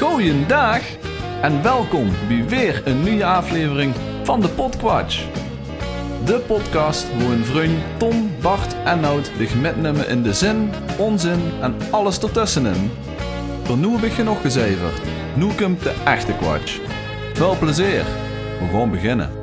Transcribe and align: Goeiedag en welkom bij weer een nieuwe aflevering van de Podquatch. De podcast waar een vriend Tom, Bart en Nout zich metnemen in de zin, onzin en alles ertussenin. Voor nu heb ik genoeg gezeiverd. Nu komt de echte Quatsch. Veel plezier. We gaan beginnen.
Goeiedag 0.00 0.80
en 1.42 1.62
welkom 1.62 2.10
bij 2.28 2.44
weer 2.48 2.82
een 2.86 3.02
nieuwe 3.02 3.24
aflevering 3.24 3.94
van 4.22 4.40
de 4.40 4.48
Podquatch. 4.48 5.24
De 6.24 6.38
podcast 6.46 7.18
waar 7.18 7.30
een 7.30 7.44
vriend 7.44 7.78
Tom, 7.96 8.30
Bart 8.40 8.76
en 8.84 9.00
Nout 9.00 9.30
zich 9.38 9.54
metnemen 9.54 10.08
in 10.08 10.22
de 10.22 10.34
zin, 10.34 10.70
onzin 10.98 11.40
en 11.60 11.74
alles 11.90 12.18
ertussenin. 12.18 12.90
Voor 13.62 13.76
nu 13.76 13.88
heb 13.88 14.02
ik 14.02 14.12
genoeg 14.12 14.40
gezeiverd. 14.40 15.00
Nu 15.34 15.46
komt 15.52 15.82
de 15.82 15.94
echte 16.04 16.32
Quatsch. 16.36 16.78
Veel 17.32 17.56
plezier. 17.58 18.04
We 18.60 18.68
gaan 18.72 18.90
beginnen. 18.90 19.39